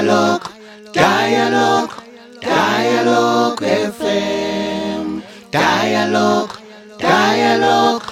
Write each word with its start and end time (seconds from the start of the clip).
Dialogue, 0.00 0.48
Dialogue, 0.94 1.92
Dialogue 2.40 3.60
FM. 3.60 5.20
Dialogue, 5.52 6.56
Dialogue, 6.98 8.02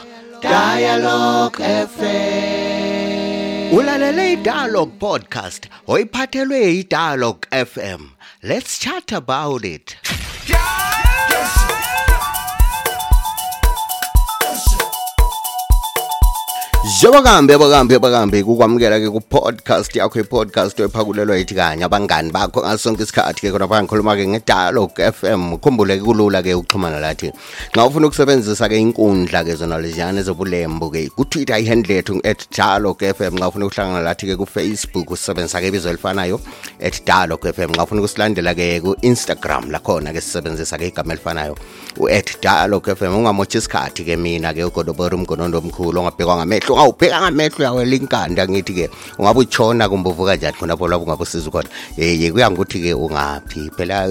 Dialogue 0.43 1.57
FM. 1.57 3.73
Ulalele 3.73 4.33
iDialogue 4.33 4.93
podcast 5.01 5.69
oyiphathelwe 5.87 6.61
iDialogue 6.83 7.49
FM. 7.51 8.01
Let's 8.43 8.79
chat 8.79 9.11
about 9.13 9.65
it. 9.65 9.97
njengokambe 16.89 17.55
abakambe 17.55 17.95
abakambe 17.95 18.43
kukwamukela-ke 18.43 19.11
ku-podcast 19.11 19.97
yakho 19.97 20.21
i-podcast 20.21 20.81
ephakulelwa 20.81 21.37
yithi 21.37 21.55
kanye. 21.55 21.85
Abangani 21.85 22.33
bakho 22.33 22.61
ngaso 22.61 22.79
sonke 22.79 23.03
isikhathi-ke 23.03 23.53
khona 23.53 23.69
phakathi 23.69 23.85
ngikhuluma-ke 23.85 24.25
ngedialog 24.29 24.93
f 24.97 25.25
m. 25.25 25.59
Khumbule-ke 25.61 26.01
kulula-ke 26.01 26.55
ukuxhumana 26.55 27.01
lathi. 27.01 27.31
Nga 27.77 27.85
ufuna 27.85 28.07
ukusebenzisa-ke 28.07 28.81
inkundla-ke 28.81 29.55
zona 29.55 29.79
leziyana 29.79 30.21
ezobulembu-ke 30.21 31.13
kutwitter 31.13 31.61
ihandle 31.61 31.95
yethu 31.95 32.21
at 32.25 32.49
dialog 32.57 33.03
f 33.03 33.21
m. 33.21 33.37
Nxa 33.37 33.49
ufuna 33.49 33.67
ukuhlangana 33.67 34.01
lathi-ke 34.01 34.37
kufacebook 34.37 35.11
usisebenzisa-ke 35.11 35.69
ibizo 35.69 35.89
elifanayo 35.91 36.41
at 36.81 37.05
dialog 37.05 37.45
f 37.45 37.59
m. 37.59 37.77
Ufuna 37.77 38.01
ukusilandela-ke 38.01 38.81
ku-instagram 38.81 39.71
lakhona-ke 39.71 40.21
sisebenzisa-ke 40.21 40.89
igama 40.89 41.13
elifanayo 41.13 41.53
u-at 42.01 42.41
dialog 42.41 42.89
f 42.89 43.03
m. 43.03 43.13
Ungamotsha 43.13 43.59
isikhathi-ke 43.59 44.17
mina-ke 44.17 44.65
ugodobora 44.65 45.17
umgonondo 45.17 45.59
omkhulu 45.59 46.01
ongabhekwa 46.01 46.37
ngamehlo 46.37 46.78
ungawubheka 46.79 47.21
ngamehlo 47.21 47.65
yawe 47.65 47.85
linkanda 47.85 48.49
ngithi 48.49 48.75
ke 48.75 48.91
ungabe 49.19 49.41
utshona 49.41 49.89
kumbe 49.89 50.11
uvuka 50.11 50.37
njani 50.37 50.57
khonapho 50.57 50.89
lapho 50.89 51.05
ungabe 51.05 51.23
usiza 51.23 51.51
khona? 51.51 51.69
Eh 51.97 52.31
kuya 52.33 52.51
ngokuthi 52.51 52.81
ke 52.81 52.95
ungaphi? 52.95 53.71
Phela 53.77 54.07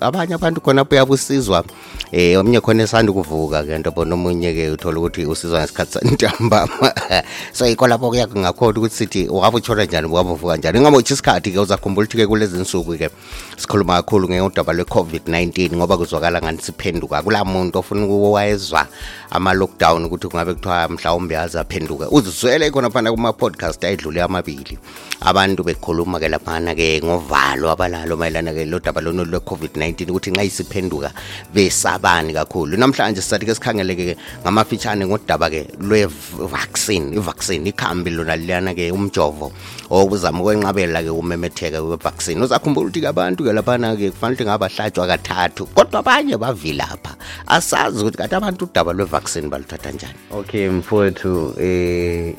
abanye 0.00 0.34
abantu 0.34 0.60
khonapho 0.60 0.94
uyabusizwa 0.94 1.64
eh 2.12 2.38
omnye 2.38 2.60
khona 2.60 2.84
esanda 2.84 3.12
ukuvuka 3.12 3.64
ke 3.64 3.78
nto 3.78 3.90
bona 3.90 4.14
omunye 4.14 4.54
ke 4.54 4.70
uthola 4.70 4.98
ukuthi 4.98 5.26
usizwa 5.26 5.60
ngesikhathi 5.60 5.92
santambama 5.92 6.92
so 7.52 7.66
yikho 7.66 7.86
lapho 7.86 8.08
kuya 8.08 8.26
ngakhona 8.26 8.78
ukuthi 8.78 8.94
sithi 8.96 9.28
ungabe 9.28 9.56
utshona 9.56 9.84
njani 9.84 10.06
ungabe 10.06 10.30
uvuka 10.30 10.56
njani? 10.56 10.80
Ngamothi 10.80 11.12
isikhathi 11.12 11.52
ke 11.52 11.60
uzakhumbula 11.60 12.06
ukuthi 12.06 12.16
ke 12.16 12.26
kulezi 12.26 12.58
nsuku 12.58 12.96
ke 12.96 13.10
sikhuluma 13.56 14.00
kakhulu 14.00 14.28
ngodaba 14.28 14.72
lwe-covid-19 14.72 15.76
ngoba 15.76 15.96
kuzwakala 15.96 16.40
ngani 16.40 16.58
siphenduka. 16.62 17.22
Kulaa 17.22 17.44
muntu 17.44 17.78
ofuna 17.78 18.06
ukuwayezwa 18.06 18.86
ama-lockdown 19.30 20.04
ukuthi 20.04 20.28
kungabe 20.28 20.54
kuthiwa 20.54 20.88
mhlawumbe 20.88 21.34
yaze 21.34 21.58
aphenduka. 21.60 22.05
Uzizwele 22.10 22.70
khona 22.70 22.90
phana 22.90 23.10
kuma-podcast 23.10 23.84
ayedlule 23.84 24.22
amabili. 24.22 24.78
Abantu 25.20 25.64
bekhuluma 25.64 26.20
ke 26.20 26.28
laphana 26.28 26.74
ke 26.74 27.00
ngovalo 27.02 27.70
abalalo 27.72 28.16
mayelana 28.16 28.52
ke 28.52 28.66
lodaba 28.68 29.00
lono 29.00 29.24
lwe-covid-19 29.24 30.10
ukuthi 30.10 30.30
nxa 30.30 30.44
isiphenduka 30.44 31.10
besabani 31.54 32.34
kakhulu. 32.34 32.76
Namhlanje 32.76 33.22
sisathi 33.22 33.46
ke 33.46 33.54
sikhangeleke 33.54 34.04
ke 34.12 34.16
ngamafitshane 34.44 35.06
ngodaba 35.06 35.50
ke 35.50 35.66
lwe-vaccine. 35.80 37.16
I-vaccine 37.16 37.66
ikhambi 37.66 38.10
lona 38.10 38.36
liyana 38.36 38.74
ke 38.74 38.92
umjovo 38.92 39.52
okuzama 39.90 40.40
ukwenqabela 40.40 41.02
ke 41.02 41.10
umemetheka 41.10 41.80
kwe-vaccine. 41.80 42.42
Uzakhumbula 42.42 42.86
ukuthi 42.86 43.00
ke 43.00 43.08
abantu 43.08 43.44
ke 43.44 43.52
laphana 43.52 43.96
ke 43.96 44.10
kufanele 44.10 44.36
ukuthi 44.36 44.44
ngabahlatshwa 44.44 45.06
kathathu 45.06 45.66
kodwa 45.74 46.00
abanye 46.00 46.36
bavilapha 46.36 47.16
asazi 47.46 48.04
ukuthi 48.04 48.18
kati 48.18 48.34
abantu 48.34 48.64
udaba 48.68 48.92
lwe-vaccine 48.92 49.48
baluthatha 49.48 49.90
njani. 49.90 50.18
Okay 50.32 50.68
mfowethu 50.68 51.54
eh 51.60 51.85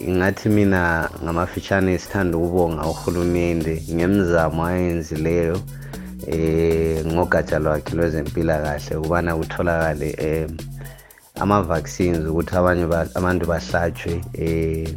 ingathi 0.08 0.50
mina 0.50 1.10
ngamafitshane 1.24 1.98
sithanda 1.98 2.38
ukubonga 2.38 2.84
uhulumende 2.86 3.84
ngemizamo 3.94 4.66
ayenzileyo 4.66 5.58
eh 6.28 7.06
ngogatsha 7.06 7.60
lwakhe 7.60 7.96
lwezempilakahle 7.96 8.96
ukubana 8.96 9.36
kutholakale 9.36 10.10
eh 10.18 10.48
ama-vaccines 11.36 12.26
ukuthi 12.30 12.56
abanye 12.56 12.86
ba- 12.86 13.10
abantu 13.16 13.46
bahlatshwe 13.46 14.22
eh 14.34 14.88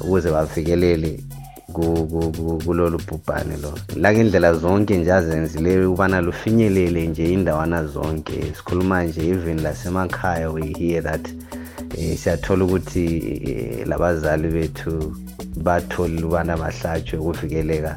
ukuze 0.00 0.30
bavikelele 0.30 1.20
ku- 1.72 2.06
ku- 2.10 2.32
ku- 2.36 2.58
kulolu 2.64 2.98
bhubhane 3.06 3.56
lo 3.62 3.72
langendlela 3.96 4.54
zonke 4.54 4.96
nje 4.96 5.12
azenzileyo 5.12 5.88
ukubana 5.88 6.20
lufinyelele 6.20 7.06
nje 7.06 7.32
indawana 7.32 7.84
zonke. 7.86 8.52
Sikhuluma 8.56 9.04
nje 9.04 9.28
even 9.28 9.58
lasemakhaya 9.62 10.50
we 10.52 10.62
hear 10.78 11.02
that 11.02 11.24
siyathola 12.20 12.64
ukuthi 12.64 13.04
eh, 13.50 13.86
labazali 13.90 14.48
bethu 14.56 14.92
batholile 15.66 16.22
ukubana 16.24 16.56
bahlatshwe 16.56 17.18
ukuvikeleka 17.18 17.92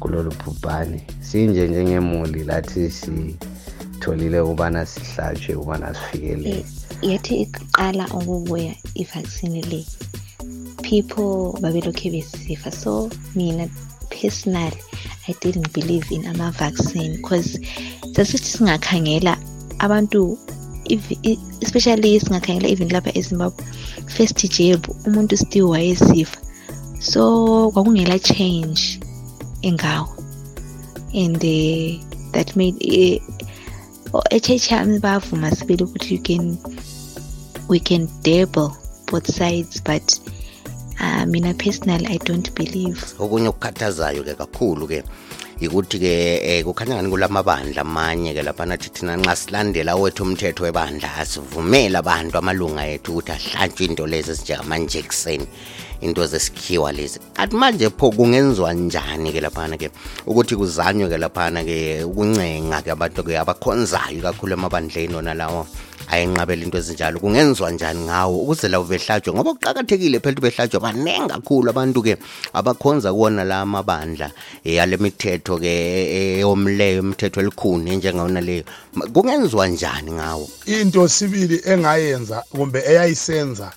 kulolu 0.00 0.30
bhubhane. 0.40 1.06
Sinje 1.20 1.68
njengemuli 1.68 2.44
lathi 2.44 2.90
sitholile 2.90 4.40
ukubana 4.40 4.86
sihlatshwe 4.86 5.54
ukubana 5.54 5.94
sivikeleke 5.94 6.64
yathi 7.02 7.34
iqala 7.44 8.04
ukubuya 8.18 8.74
i-vaccine 8.94 9.62
le. 9.70 9.86
People 10.82 11.60
babelokhe 11.60 12.10
besifa 12.10 12.70
so 12.70 13.10
mina 13.34 13.68
personally 14.10 14.78
i 15.28 15.32
didn't 15.40 15.72
believe 15.72 16.06
in 16.10 16.26
ama-vaccine 16.26 17.16
because 17.16 17.58
sasithi 18.12 18.48
singakhangela 18.56 19.36
abantu 19.78 20.38
especially 21.62 22.20
singakhangela 22.20 22.68
even 22.68 22.88
lapha 22.88 23.18
ezimbabwe 23.18 23.64
first 24.06 24.38
jab 24.58 24.86
umuntu 25.06 25.36
still 25.36 25.64
wayesifa 25.64 26.38
so 27.00 27.70
kwakungela 27.70 28.18
change 28.18 29.00
engawo. 29.64 30.08
And 31.14 31.36
uh, 31.36 32.04
that 32.32 32.56
made 32.56 32.74
uh, 32.74 34.22
HHM 34.30 35.00
bavuma 35.00 35.50
sibili 35.50 35.84
ukuthi 35.84 36.10
you 36.10 36.18
can 36.18 36.58
we 37.68 37.80
can 37.80 38.08
dabble 38.22 38.76
both 39.06 39.26
sides 39.26 39.80
but 39.80 40.18
uh, 41.00 41.24
mina 41.26 41.54
personally 41.54 42.06
i 42.06 42.18
don't 42.18 42.54
believe. 42.54 43.14
Okunye 43.18 43.48
okukhathazayo 43.48 44.24
ke 44.24 45.02
kakhulu 45.54 45.60
ke 45.60 45.64
ikuthi 45.64 45.98
ke 45.98 46.40
eh, 46.42 46.64
kukhanya 46.64 46.96
ngani 46.96 47.10
kulamabandla 47.10 47.82
amanye 47.82 48.34
ke 48.34 48.42
laphana 48.42 48.76
thi 48.76 48.90
thina 48.90 49.16
nxa 49.16 49.36
silandela 49.36 49.96
wethu 49.96 50.24
umthetho 50.24 50.64
webandla 50.64 51.16
asivumela 51.18 51.98
abantu 51.98 52.38
amalunga 52.38 52.86
ethu 52.86 53.12
ukuthi 53.12 53.32
ahlatshwe 53.32 53.86
into 53.86 54.06
lezi 54.06 54.30
ezinjengamanjekiseni 54.30 55.46
into 56.00 56.26
zesikhiwa 56.26 56.92
lezi. 56.92 57.20
Athi 57.36 57.56
manje 57.56 57.90
pho 57.90 58.10
kungenziwa 58.10 58.72
njani 58.74 59.32
ke 59.32 59.40
laphana 59.40 59.76
ke? 59.76 59.90
Ukuthi 60.26 60.56
kuzanywe 60.56 61.08
ke 61.08 61.18
laphana 61.18 61.64
ke 61.64 62.04
ukuncenga 62.04 62.82
ke 62.82 62.90
abantu 62.90 63.22
ke 63.24 63.38
abakhonzayo 63.38 64.22
kakhulu 64.22 64.52
emabandleni 64.54 65.14
ona 65.14 65.34
lawo 65.34 65.66
ayenqabela 66.10 66.62
into 66.64 66.78
ezinjalo. 66.78 67.20
Kungenziwa 67.20 67.70
njani 67.70 68.04
ngawo 68.04 68.38
ukuze 68.38 68.68
lawo 68.68 68.84
behlatshwe? 68.84 69.34
Ngoba 69.34 69.54
kuqakathekile 69.54 70.20
phela 70.20 70.36
ukuthi 70.38 70.42
behlatshwe. 70.42 70.80
Baningi 70.80 71.28
kakhulu 71.28 71.70
abantu 71.70 72.02
ke 72.02 72.16
abakhonza 72.52 73.12
kuwona 73.12 73.44
la 73.44 73.60
amabandla 73.60 74.30
eh, 74.64 74.74
yale 74.74 74.96
mithetho 74.96 75.58
ke 75.58 75.72
eyomleyo 76.38 77.02
imithetho 77.02 77.40
elikhuni 77.40 77.90
enjengawona 77.92 78.40
leyo. 78.40 78.64
Kungenziwa 79.12 79.68
njani 79.68 80.12
ngawo? 80.12 80.48
Into 80.66 81.08
sibili 81.08 81.60
engayenza 81.64 82.44
kumbe 82.50 82.82
eyayisenza 82.86 83.72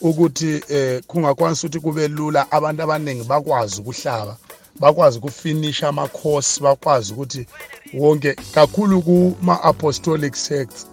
ukuthi 0.00 0.62
eh 0.68 1.02
kungakwanisa 1.06 1.66
ukuthi 1.66 1.80
kube 1.80 2.08
lula 2.08 2.52
abantu 2.52 2.82
abaningi 2.82 3.24
bakwazi 3.24 3.80
ukuhlaba 3.80 4.36
bakwazi 4.80 5.18
ukufinisha 5.18 5.88
ama-course 5.88 6.60
bakwazi 6.62 7.12
ukuthi 7.12 7.46
wonke 7.94 8.34
kakhulu 8.54 9.02
kuma-apostolic 9.02 10.34
sects 10.34 10.86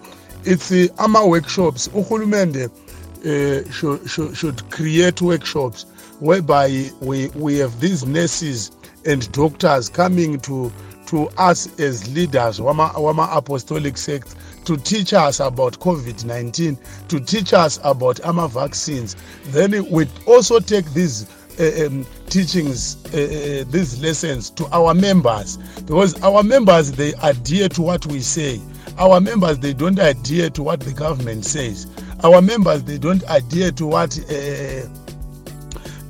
it's 0.46 0.72
uh, 0.72 0.88
ama-workshops 1.00 1.90
uhulumende 1.94 2.66
uh, 2.66 3.72
should, 3.72 4.10
should, 4.10 4.38
should 4.38 4.70
create 4.70 5.22
workshops 5.22 5.86
whereby 6.20 6.90
we, 7.02 7.30
we 7.30 7.58
have 7.58 7.80
these 7.80 8.06
nurses 8.06 8.72
and 9.06 9.32
doctors 9.32 9.90
coming 9.90 10.40
to 10.40 10.72
to 11.08 11.28
us 11.38 11.80
as 11.80 12.12
leaders 12.16 12.59
wama, 12.59 12.92
wama 12.96 13.28
apostolic 13.36 13.97
sect 13.97 14.36
to 14.66 14.76
teach 14.78 15.14
us 15.14 15.40
about 15.40 15.80
covid-19 15.80 16.78
to 17.08 17.20
teach 17.20 17.53
us 17.53 17.80
about 17.84 18.20
ama 18.26 18.48
vaccines. 18.48 19.16
Then 19.46 19.88
we 19.91 20.08
also 20.26 20.59
take 20.59 20.86
these 20.94 21.28
uh, 21.59 21.86
um, 21.86 22.06
teachings 22.30 22.98
uh, 23.14 23.18
uh, 23.18 23.72
these 23.72 24.02
lessons 24.02 24.50
to 24.52 24.66
our 24.72 24.94
members 24.94 25.58
because 25.86 26.20
our 26.24 26.44
members 26.44 26.91
they 26.91 27.14
adhere 27.22 27.70
to 27.70 27.82
what 27.82 28.06
we 28.08 28.20
say 28.20 28.59
our 28.97 29.20
members 29.20 29.59
they 29.59 29.74
don't 29.74 30.00
adhere 30.00 30.50
to 30.50 30.64
what 30.64 30.80
the 30.80 30.92
government 30.92 31.46
says. 31.46 31.88
Our 32.24 32.42
members 32.42 32.84
they 32.84 32.97
don't 32.97 33.24
adhere 33.30 33.72
to 33.72 33.88
what 33.88 34.18
uh, 34.30 34.88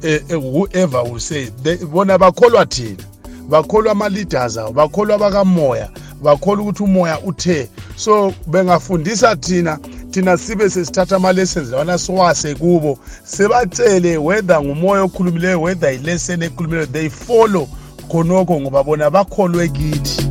uh, 0.03 0.39
whoever 0.39 1.03
will 1.03 1.19
say. 1.19 1.49
Bona 1.85 2.17
bakholwa 2.19 2.65
thina. 2.65 3.03
Bakholwa 3.49 3.91
ama-leaders 3.91 4.57
abo 4.57 4.71
bakholwa 4.71 5.17
bakamoya 5.17 5.89
bakholwa 6.21 6.63
ukuthi 6.65 6.83
umoya 6.83 7.19
uthe. 7.19 7.69
So 7.95 8.33
bengafundisa 8.47 9.35
thina 9.35 9.79
thina 10.11 10.37
sibe 10.37 10.69
sesithatha 10.69 11.15
ama-lessons 11.15 11.69
lawana 11.69 11.97
siwase 11.97 12.55
kubo. 12.55 12.99
Sebatshele 13.23 14.17
whether 14.17 14.61
ngumoya 14.61 15.01
okhulumileyo 15.01 15.61
whether 15.61 15.91
yilesson 15.91 16.43
ekhulumileyo 16.43 16.85
they 16.91 17.09
follow 17.09 17.67
khonokho 18.09 18.61
ngoba 18.61 18.83
bona 18.83 19.09
bakholwe 19.09 19.67
kithi. 19.67 20.24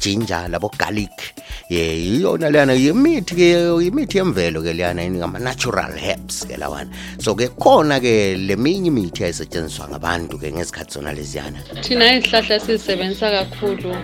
ginger 0.00 0.48
labo 0.48 0.70
garlic 0.78 1.34
ye 1.68 1.82
yiyona 2.00 2.50
leyana 2.50 2.72
yimithi 2.72 3.34
ke 3.34 3.48
imithi 3.86 4.18
yemvelo 4.18 4.62
ke 4.62 4.69
lana 4.72 5.10
ngama 5.10 5.38
natural 5.38 5.92
herbs 5.92 6.44
ke 6.44 6.56
lawana. 6.56 6.90
So 7.18 7.34
ke 7.34 7.48
khona 7.58 8.00
ke 8.00 8.36
leminye 8.36 8.90
imithi 8.90 9.24
ayisetshenziswa 9.24 9.88
ngabantu 9.88 10.38
ke 10.38 10.52
ngesikhathi 10.52 10.92
zona 10.92 11.12
leziyana. 11.12 11.58
Thina 11.82 12.14
izihlahla 12.16 12.60
sizisebenzisa 12.60 13.30
kakhulu. 13.30 13.96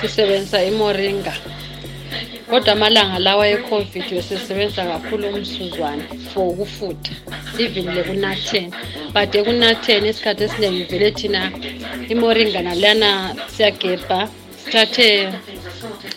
Sisebenzisa 0.00 0.64
imoringa. 0.64 1.34
Kodwa 2.50 2.72
amalanga 2.72 3.18
lawa 3.18 3.48
e-covid 3.48 4.04
besisebenzisa 4.10 4.84
kakhulu 4.84 5.28
umsuzwane 5.28 6.04
for 6.32 6.52
ukufutha 6.52 7.12
even 7.58 7.86
lekunatheni 7.94 8.72
but 9.14 9.34
ekunatheni 9.34 10.08
isikhathi 10.08 10.44
esiningi 10.44 10.84
vele 10.90 11.10
thina 11.10 11.52
imoringa 12.08 12.62
nalana 12.62 13.34
siyagebha 13.56 14.28
sithathe 14.64 15.32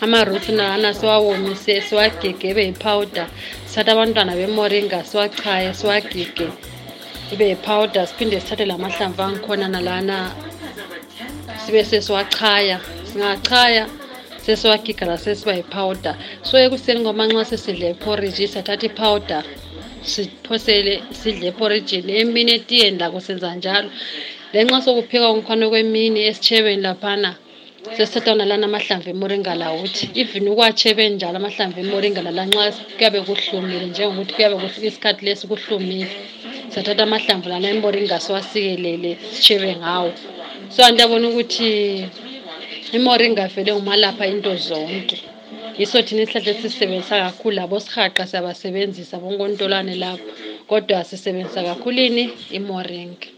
ama-roots 0.00 0.48
nalana 0.48 0.94
siwawomise 0.94 1.80
siwagege 1.80 2.48
ebe 2.50 2.62
yipowder 2.68 3.26
sithathe 3.66 3.90
abantwana 3.92 4.32
bemoringa 4.38 5.04
siwachaye 5.04 5.74
siwagige 5.74 6.48
ibe 7.32 7.44
yipowder 7.52 8.06
siphinde 8.06 8.40
sithathe 8.40 8.64
la 8.66 8.78
mahlamvu 8.78 9.22
angikhona 9.22 9.68
nalana 9.68 10.16
sibe 11.68 11.84
sesiwachaya. 11.84 12.80
Singachaya 13.04 13.86
sesiwagiga 14.44 15.06
la 15.06 15.18
sesiba 15.18 15.52
yipowder. 15.54 16.16
So 16.42 16.58
ekuseni 16.58 17.00
ngoba 17.00 17.26
nxa 17.26 17.44
sesidle 17.44 17.90
iporridge 17.90 18.46
sathatha 18.48 18.86
ipowder 18.86 19.44
siphosele 20.02 21.02
sidle 21.12 21.46
eporijini 21.48 22.12
emini 22.20 22.52
etiyeni 22.52 22.98
lako 22.98 23.20
senza 23.20 23.54
njalo. 23.54 23.90
Lenxa 24.52 24.82
sokupheka 24.82 25.30
umkhwana 25.30 25.68
kwemini 25.68 26.20
esitshebeni 26.28 26.82
laphana 26.82 27.34
sesithatha 27.96 28.34
nalana 28.34 28.66
amahlamvu 28.70 29.08
emoringa 29.14 29.54
lawuthi 29.62 30.04
even 30.20 30.48
ukuwatshebe 30.52 31.04
njalo 31.14 31.36
amahlamvu 31.40 31.78
emoringa 31.84 32.20
lala 32.26 32.42
nxa 32.48 32.64
kuyabe 32.96 33.20
kuhlumile 33.26 33.86
njengokuthi 33.90 34.32
kuyabe 34.36 34.56
isikhathi 34.88 35.22
lesi 35.26 35.44
kuhlumile. 35.50 36.10
Sathatha 36.72 37.02
amahlamvu 37.06 37.46
lana 37.52 37.68
emoringa 37.74 38.16
siwasikelele 38.24 39.10
sitshebe 39.32 39.70
ngawo. 39.80 40.10
So 40.74 40.78
andiyabona 40.84 41.26
ukuthi 41.28 41.68
imoringa 42.96 43.44
vele 43.54 43.70
ngumalapha 43.72 44.24
into 44.32 44.52
zonke. 44.66 45.18
Yiso 45.78 46.02
thina 46.02 46.22
isihlahla 46.22 46.50
esisisebenzisa 46.54 47.16
kakhulu 47.24 47.54
labo 47.58 47.76
sihaqa 47.84 48.26
siyabasebenzisa 48.30 49.22
bonke 49.22 49.42
ontolwane 49.46 49.94
lapho 50.02 50.26
kodwa 50.70 51.04
sisebenzisa 51.08 51.62
kakhulu 51.68 52.00
ini 52.08 52.24
imoringa. 52.58 53.37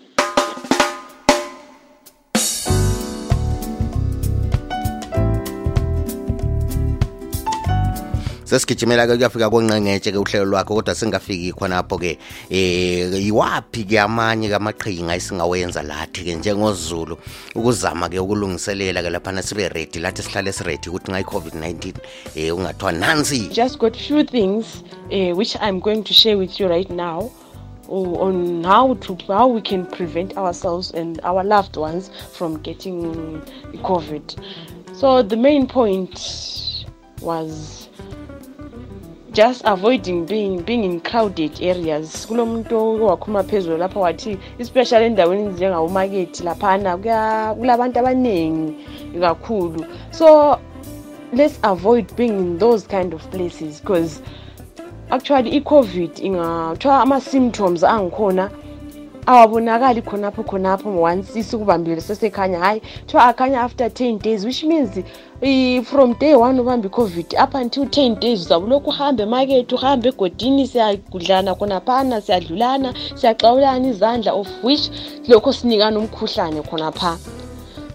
Sesigijimela 8.51 9.07
ke 9.07 9.15
kuyafika 9.15 9.51
konqengetshe 9.51 10.11
ke 10.11 10.19
uhlelo 10.19 10.45
lwakho 10.45 10.75
kodwa 10.75 10.95
singafiki 10.95 11.53
khonapho 11.53 11.99
ke 11.99 12.19
eh 12.51 13.07
yiwaphi 13.15 13.85
ke 13.85 14.01
amanye 14.01 14.51
kamaqhinga 14.51 15.15
esingawenza 15.15 15.83
lathi 15.83 16.25
ke 16.25 16.35
njengozulu 16.35 17.17
ukuzama 17.55 18.09
ke 18.11 18.19
ukulungiselela 18.19 19.03
ke 19.03 19.11
lapha 19.11 19.43
sibe 19.43 19.69
ready 19.69 20.01
lathi 20.01 20.23
sihlale 20.23 20.53
si 20.53 20.65
ready 20.65 20.91
ukuthi 20.91 21.13
ngai 21.13 21.23
covid-19 21.23 21.95
eh 22.35 22.51
ungathiwa 22.51 22.93
nansi 22.93 23.55
just 23.55 23.79
got 23.79 23.97
few 23.97 24.25
things 24.25 24.83
uh, 25.13 25.31
which 25.39 25.57
I'm 25.61 25.79
going 25.79 26.03
to 26.03 26.13
share 26.13 26.37
with 26.37 26.59
you 26.59 26.67
right 26.67 26.91
now 26.91 27.31
on 27.89 28.65
how 28.65 28.95
to 28.95 29.17
how 29.29 29.47
we 29.47 29.61
can 29.61 29.87
prevent 29.87 30.37
ourselves 30.37 30.91
and 30.91 31.21
our 31.23 31.45
loved 31.45 31.77
ones 31.77 32.11
from 32.33 32.61
getting 32.63 33.43
COVID. 33.83 34.45
So 34.93 35.23
the 35.23 35.37
main 35.37 35.67
point 35.67 36.87
was 37.21 37.90
just 39.33 39.63
avoiding 39.65 40.27
being 40.27 40.63
being 40.63 40.85
in 40.85 41.01
crowded 41.01 41.61
areas. 41.63 42.27
Kulomuntu 42.27 43.05
wakhuluma 43.05 43.43
phezulu 43.43 43.79
lapha 43.79 44.01
wathi 44.01 44.39
especially 44.59 45.07
endaweni 45.07 45.43
ezinjengawomakethi 45.43 46.45
laphana 46.45 46.97
kulabantu 47.55 47.99
abaningi 47.99 48.75
kakhulu. 49.21 49.87
So 50.11 50.59
let's 51.33 51.59
avoid 51.63 52.17
being 52.17 52.39
in 52.39 52.59
those 52.59 52.87
kind 52.87 53.15
of 53.15 53.31
places 53.31 53.81
because 53.81 54.21
actually 55.11 55.57
i-covid 55.57 56.19
ingathiwa 56.19 57.01
ama-symptoms 57.03 57.85
angikhona 57.85 58.51
awabonakali 59.27 60.03
khonapho 60.03 60.43
khonapho 60.43 61.01
once 61.01 61.39
isikubambile 61.39 62.01
sesekhanya. 62.01 62.59
Hayi 62.59 62.81
kuthiwa 62.81 63.25
akhanya 63.25 63.61
after 63.61 63.87
10 63.87 64.19
days 64.19 64.45
which 64.45 64.65
means 64.65 64.91
from 65.85 66.15
day 66.19 66.35
one 66.35 66.61
ubambe 66.61 66.89
i-covid 66.89 67.35
up 67.43 67.55
until 67.55 67.85
10 67.85 68.19
days 68.19 68.41
uzabe 68.41 68.65
ulokhu 68.65 68.91
uhambe 68.91 69.23
emakethe 69.23 69.75
uhambe 69.75 70.09
egodini 70.09 70.67
siyagudlana 70.67 71.55
khonaphana 71.55 72.21
siyadlulana 72.21 72.95
siyaxawulana 73.15 73.89
izandla 73.89 74.33
of 74.33 74.49
which 74.65 74.91
lokho 75.29 75.53
sinikana 75.53 75.99
umkhuhlane 75.99 76.63
khonapha. 76.63 77.19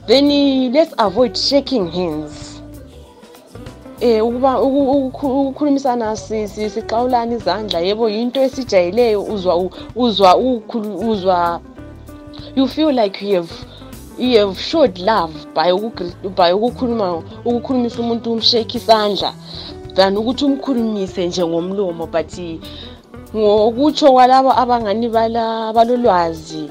Then 0.08 0.72
let's 0.72 0.94
avoid 0.98 1.36
shaking 1.38 1.92
hands 1.92 2.55
eh 4.02 4.26
ukuba 4.26 4.62
uku- 4.62 5.08
ukhu- 5.08 5.42
ukukhulumisana 5.42 6.16
si- 6.16 6.48
si- 6.48 6.70
sixawulana 6.70 7.34
izandla 7.36 7.80
yebo 7.80 8.10
yinto 8.10 8.42
esijayileyo 8.42 9.24
uzwa 9.24 9.70
uzwa 9.96 10.38
uzwa 10.38 11.60
you 12.56 12.68
feel 12.68 12.92
like 12.92 13.26
you 13.30 13.36
have 13.36 13.54
you 14.18 14.40
have 14.40 14.60
showed 14.60 14.98
love 14.98 15.34
by 15.56 15.72
by 16.36 16.52
ukukhuluma 16.54 17.24
ukukhulumisa 17.46 18.00
umuntu 18.00 18.32
umshake 18.34 18.78
isandla 18.78 19.34
than 19.94 20.18
ukuthi 20.18 20.46
umkhulumise 20.46 21.28
nje 21.28 21.46
ngomlomo 21.48 22.08
but 22.08 22.32
ngokutsho 23.36 24.12
kwalabo 24.12 24.52
abangani 24.60 25.10
balolwazi 25.74 26.70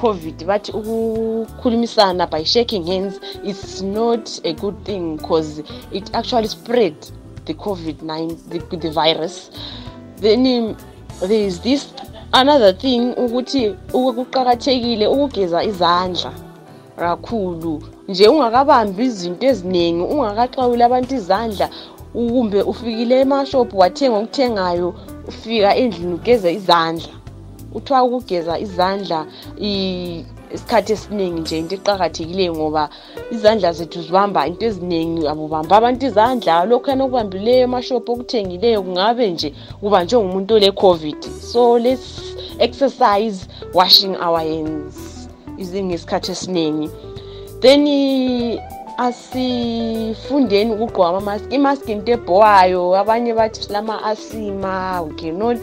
covid 0.00 0.44
bathi 0.44 0.72
ukukhulumisana 0.72 2.26
by 2.26 2.44
shaking 2.44 2.86
hands 2.86 3.20
is 3.44 3.82
not 3.82 4.40
a 4.44 4.52
good 4.52 4.84
thing 4.84 5.16
because 5.16 5.62
it 5.92 6.14
actually 6.14 6.48
spread 6.48 6.94
the 7.46 7.54
covid-19 7.54 8.36
the, 8.50 8.76
the 8.76 8.90
virus. 8.90 9.50
Then 10.18 10.76
there 11.20 11.46
is 11.46 11.60
this 11.60 11.92
another 12.32 12.72
thing 12.72 13.14
ukuthi 13.16 13.74
ukuqakathekile 13.92 15.06
ukugeza 15.06 15.64
izandla 15.64 16.32
kakhulu. 16.96 17.82
Nje 18.08 18.28
ungakabambi 18.28 19.04
izinto 19.04 19.46
eziningi 19.46 20.02
ungakaxawuli 20.02 20.82
abantu 20.82 21.14
izandla 21.14 21.68
kumbe 22.12 22.62
ufikile 22.62 23.20
emashophu 23.20 23.78
wathenga 23.78 24.16
okuthengayo 24.18 24.94
ufika 25.28 25.76
endlini 25.76 26.14
ugeze 26.14 26.48
izandla. 26.58 27.15
Uthiwa 27.76 28.02
ukugeza 28.02 28.54
izandla 28.58 29.26
isikhathi 29.60 30.92
esiningi 30.92 31.40
nje 31.40 31.58
into 31.58 31.74
eqakathekileyo 31.78 32.52
ngoba 32.56 32.84
izandla 33.34 33.72
zethu 33.72 34.02
zibamba 34.02 34.46
into 34.46 34.66
eziningi 34.66 35.22
abubamba 35.32 35.72
abantu 35.76 36.02
izandla. 36.10 36.64
Lokhuyana 36.70 37.02
okubambileyo 37.04 37.62
emashophu 37.68 38.12
okuthengileyo 38.12 38.82
kungabe 38.82 39.24
nje 39.30 39.48
ubanjwe 39.82 40.16
ngumuntu 40.20 40.54
ole-covid. 40.54 41.20
So 41.52 41.60
let's 41.84 42.08
exercise 42.66 43.38
washing 43.74 44.14
our 44.26 44.40
hands 44.40 44.96
ngesikhathi 45.58 46.30
esiningi. 46.32 46.88
Then 47.60 47.82
asifundeni 48.98 50.70
ukugqoka 50.74 51.08
amamaski 51.08 51.54
imaski 51.54 51.92
into 51.92 52.12
ebhowayo. 52.12 52.96
Abanye 53.00 53.34
bathi 53.34 53.62
silama-asima 53.62 55.02
we 55.04 55.12
cannot 55.20 55.62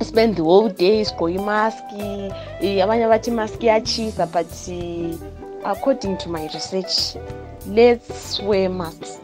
spend 0.00 0.36
the 0.36 0.42
whole 0.42 0.68
day 0.68 1.04
sigqoke 1.04 1.34
imaski 1.34 2.32
abanye 2.82 3.06
bathi 3.08 3.30
imaski 3.30 3.66
iyachisa 3.66 4.26
but 4.26 4.46
according 5.64 6.16
to 6.16 6.28
my 6.28 6.48
research 6.54 7.16
let's 7.66 8.40
wear 8.40 8.70
masks. 8.70 9.18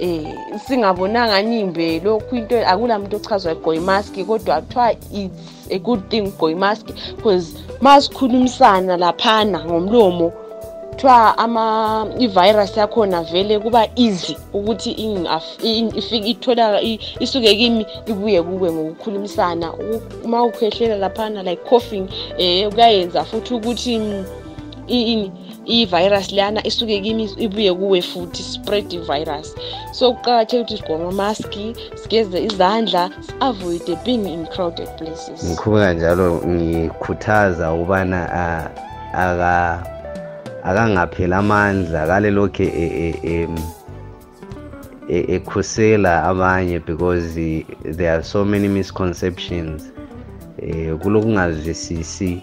Eh 0.00 0.34
singabonanga 0.66 1.42
nimbe 1.42 2.00
lokhu 2.00 2.36
into 2.36 2.66
akula 2.66 2.98
muntu 2.98 3.16
ochazwa 3.16 3.52
egqoka 3.52 3.76
imask 3.76 4.14
kodwa 4.26 4.60
kuthiwa 4.60 4.92
it's 5.12 5.70
a 5.70 5.78
good 5.78 6.08
thing 6.10 6.20
ugqoka 6.20 6.52
imask 6.52 6.86
because 7.16 7.54
masikhulumisana 7.80 8.96
laphana 8.96 9.64
ngomlomo. 9.64 10.32
Kuthiwa 10.94 11.38
ama 11.38 12.06
i-virus 12.18 12.76
yakhona 12.76 13.22
vele 13.22 13.58
kuba 13.58 13.88
easy 13.96 14.36
ukuthi 14.52 14.90
ithola 16.24 16.80
isuke 17.20 17.54
kimi 17.54 17.86
ibuye 18.06 18.42
kuwe 18.42 18.72
ngokukhulumisana. 18.72 19.72
Uma 20.24 20.44
ukhwehlela 20.44 20.96
laphana 20.96 21.42
like 21.42 21.64
coughing 21.68 22.08
eh 22.38 22.68
kuyayenza 22.70 23.24
futhi 23.24 23.54
ukuthi 23.54 23.94
ini 24.86 25.32
i-virus 25.66 26.32
lana 26.32 26.66
isuke 26.66 27.00
kimi 27.00 27.24
ibuye 27.38 27.74
kuwe 27.74 28.02
futhi 28.02 28.42
spread 28.42 28.92
i-virus. 28.92 29.54
So 29.92 30.12
kuqakathekile 30.12 30.62
ukuthi 30.62 30.76
sigqoke 30.76 31.02
amamaski 31.02 31.74
sigeze 31.94 32.44
izandla 32.44 33.10
si-avoide 33.20 33.96
being 34.04 34.26
in 34.26 34.46
crowded 34.46 34.88
places. 34.96 35.44
Ngikhubeka 35.44 35.92
njalo 35.92 36.42
ngikhuthaza 36.46 37.72
ukubana 37.72 38.32
aka 39.12 39.93
akangapheli 40.64 41.34
amandla 41.34 42.02
akale 42.02 42.30
lokhe 42.30 42.66
ekhusela 45.08 46.24
abanye 46.24 46.78
because 46.86 47.34
there 47.96 48.10
are 48.14 48.22
so 48.22 48.44
many 48.44 48.68
misconceptions 48.68 49.92
eh 50.58 50.96
kulokungazwisisi 51.02 52.42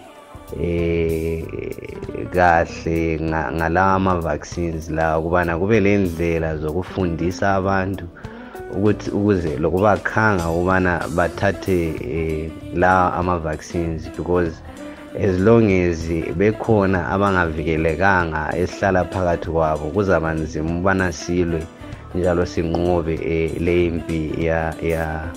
eh 0.60 1.44
kahle 2.34 3.20
ngalawa 3.52 3.94
ama 3.94 4.20
vaccines 4.20 4.90
la 4.90 5.20
kubana 5.20 5.58
kube 5.58 5.80
lendlela 5.80 6.56
zokufundisa 6.56 7.54
abantu 7.54 8.04
ukuthi 8.76 9.10
ukuze 9.10 9.56
lokubakhanga 9.56 10.50
ukubana 10.50 11.08
bathathe 11.16 12.50
la 12.74 13.14
ama 13.14 13.38
vaccines 13.38 14.10
because 14.16 14.52
as 15.18 15.38
long 15.38 15.70
as 15.70 16.08
bekhona 16.38 17.08
abangavikelekanga 17.14 18.56
esihlala 18.56 19.04
phakathi 19.04 19.50
kwabo 19.50 19.90
kuzaba 19.94 20.32
nzima 20.32 20.70
ubana 20.78 21.12
silwe 21.12 21.60
njalo 22.14 22.46
sinqobe 22.46 23.16
le 23.64 23.90
mpi 23.90 24.44
ya 24.46 24.74
ya 24.82 25.28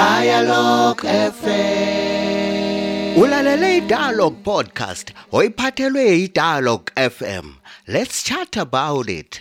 Dialogue 0.00 1.04
FM 1.04 3.16
Ulalele 3.22 3.68
iDialogue 3.80 4.38
podcast 4.48 5.12
oyiphathelwe 5.32 6.04
iDialogue 6.24 6.88
FM 7.16 7.46
Let's 7.86 8.22
chat 8.28 8.56
about 8.56 9.08
it. 9.10 9.40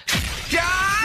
Yeah! 0.52 0.99